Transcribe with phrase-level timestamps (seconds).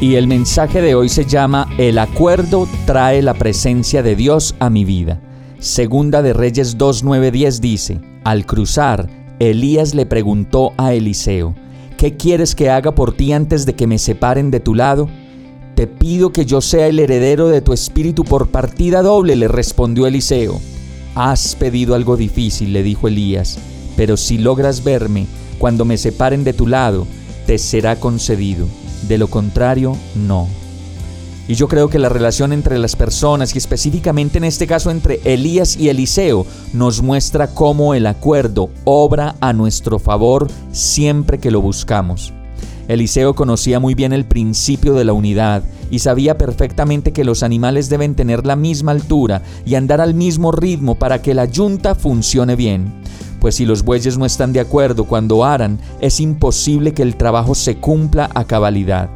[0.00, 4.70] Y el mensaje de hoy se llama El acuerdo trae la presencia de Dios a
[4.70, 5.20] mi vida.
[5.58, 9.10] Segunda de Reyes 2.9.10 dice, al cruzar,
[9.40, 11.54] Elías le preguntó a Eliseo,
[11.98, 15.06] ¿qué quieres que haga por ti antes de que me separen de tu lado?
[15.74, 20.06] Te pido que yo sea el heredero de tu espíritu por partida doble, le respondió
[20.06, 20.58] Eliseo.
[21.14, 23.58] Has pedido algo difícil, le dijo Elías,
[23.98, 25.26] pero si logras verme
[25.58, 27.06] cuando me separen de tu lado,
[27.44, 28.66] te será concedido.
[29.08, 30.48] De lo contrario, no.
[31.48, 35.20] Y yo creo que la relación entre las personas y específicamente en este caso entre
[35.24, 41.60] Elías y Eliseo nos muestra cómo el acuerdo obra a nuestro favor siempre que lo
[41.60, 42.32] buscamos.
[42.86, 47.88] Eliseo conocía muy bien el principio de la unidad y sabía perfectamente que los animales
[47.88, 52.54] deben tener la misma altura y andar al mismo ritmo para que la yunta funcione
[52.54, 52.92] bien.
[53.40, 57.54] Pues si los bueyes no están de acuerdo cuando aran, es imposible que el trabajo
[57.54, 59.08] se cumpla a cabalidad.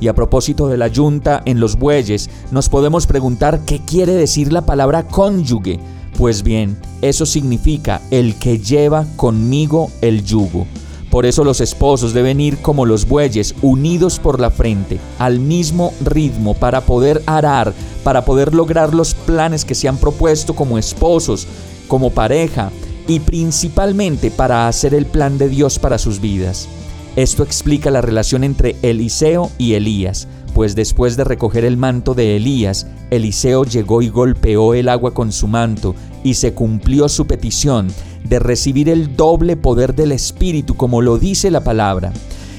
[0.00, 4.52] Y a propósito de la yunta en los bueyes, nos podemos preguntar qué quiere decir
[4.52, 5.78] la palabra cónyuge.
[6.18, 10.66] Pues bien, eso significa el que lleva conmigo el yugo.
[11.08, 15.92] Por eso los esposos deben ir como los bueyes, unidos por la frente, al mismo
[16.04, 21.46] ritmo, para poder arar, para poder lograr los planes que se han propuesto como esposos,
[21.86, 22.72] como pareja,
[23.08, 26.68] y principalmente para hacer el plan de Dios para sus vidas.
[27.16, 32.36] Esto explica la relación entre Eliseo y Elías, pues después de recoger el manto de
[32.36, 37.88] Elías, Eliseo llegó y golpeó el agua con su manto, y se cumplió su petición
[38.24, 42.12] de recibir el doble poder del Espíritu, como lo dice la palabra.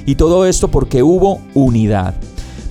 [0.05, 2.13] Y todo esto porque hubo unidad.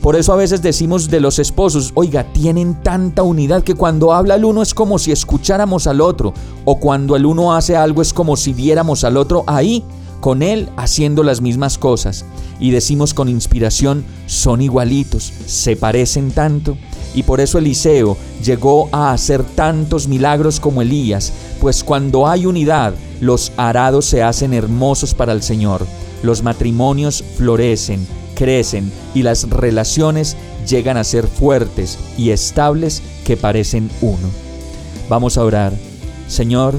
[0.03, 4.35] Por eso a veces decimos de los esposos, oiga, tienen tanta unidad que cuando habla
[4.35, 8.13] el uno es como si escucháramos al otro, o cuando el uno hace algo es
[8.13, 9.85] como si viéramos al otro ahí
[10.21, 12.25] con Él haciendo las mismas cosas.
[12.59, 16.77] Y decimos con inspiración, son igualitos, se parecen tanto.
[17.15, 22.95] Y por eso Eliseo llegó a hacer tantos milagros como Elías, pues cuando hay unidad,
[23.21, 25.87] los arados se hacen hermosos para el Señor,
[26.25, 28.05] los matrimonios florecen,
[28.35, 30.37] crecen y las relaciones
[30.69, 34.29] llegan a ser fuertes y estables que parecen uno.
[35.09, 35.73] Vamos a orar.
[36.29, 36.75] Señor,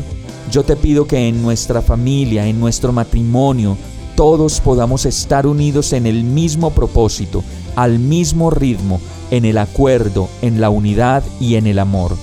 [0.51, 3.77] yo te pido que en nuestra familia, en nuestro matrimonio,
[4.15, 7.43] todos podamos estar unidos en el mismo propósito,
[7.75, 12.15] al mismo ritmo, en el acuerdo, en la unidad y en el amor.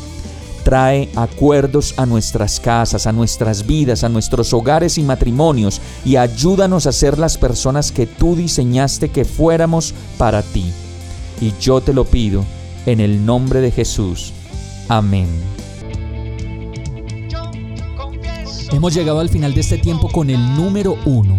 [0.64, 6.86] Trae acuerdos a nuestras casas, a nuestras vidas, a nuestros hogares y matrimonios y ayúdanos
[6.86, 10.70] a ser las personas que tú diseñaste que fuéramos para ti.
[11.40, 12.44] Y yo te lo pido
[12.86, 14.32] en el nombre de Jesús.
[14.88, 15.28] Amén.
[18.72, 21.38] Hemos llegado al final de este tiempo con el número uno.